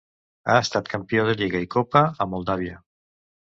Ha 0.53 0.55
estat 0.61 0.89
campió 0.93 1.27
de 1.27 1.35
lliga 1.43 1.63
i 1.67 1.69
copa 1.77 2.03
a 2.25 2.29
Moldàvia. 2.35 2.83